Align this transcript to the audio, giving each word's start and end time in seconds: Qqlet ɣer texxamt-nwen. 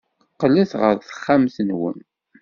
Qqlet 0.31 0.71
ɣer 0.81 0.95
texxamt-nwen. 0.97 1.99